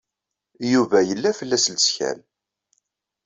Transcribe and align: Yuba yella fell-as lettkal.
Yuba 0.71 0.97
yella 1.09 1.31
fell-as 1.39 1.65
lettkal. 1.73 2.19